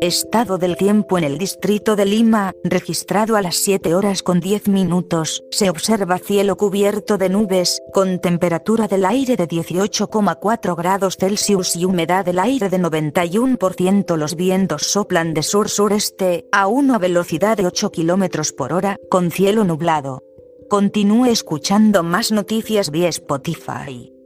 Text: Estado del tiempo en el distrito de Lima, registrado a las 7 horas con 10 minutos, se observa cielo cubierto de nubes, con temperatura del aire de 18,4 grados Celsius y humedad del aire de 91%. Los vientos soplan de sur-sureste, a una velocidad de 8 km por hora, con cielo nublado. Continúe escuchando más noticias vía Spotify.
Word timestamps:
Estado 0.00 0.58
del 0.58 0.76
tiempo 0.76 1.18
en 1.18 1.24
el 1.24 1.38
distrito 1.38 1.96
de 1.96 2.04
Lima, 2.04 2.54
registrado 2.62 3.34
a 3.34 3.42
las 3.42 3.56
7 3.56 3.96
horas 3.96 4.22
con 4.22 4.38
10 4.38 4.68
minutos, 4.68 5.42
se 5.50 5.70
observa 5.70 6.18
cielo 6.18 6.56
cubierto 6.56 7.18
de 7.18 7.28
nubes, 7.28 7.82
con 7.92 8.20
temperatura 8.20 8.86
del 8.86 9.04
aire 9.04 9.36
de 9.36 9.48
18,4 9.48 10.76
grados 10.76 11.16
Celsius 11.18 11.74
y 11.74 11.84
humedad 11.84 12.24
del 12.24 12.38
aire 12.38 12.68
de 12.68 12.78
91%. 12.78 14.16
Los 14.16 14.36
vientos 14.36 14.82
soplan 14.86 15.34
de 15.34 15.42
sur-sureste, 15.42 16.46
a 16.52 16.68
una 16.68 16.98
velocidad 16.98 17.56
de 17.56 17.66
8 17.66 17.90
km 17.90 18.54
por 18.54 18.72
hora, 18.72 18.98
con 19.10 19.32
cielo 19.32 19.64
nublado. 19.64 20.22
Continúe 20.70 21.26
escuchando 21.26 22.04
más 22.04 22.30
noticias 22.30 22.90
vía 22.90 23.08
Spotify. 23.08 24.17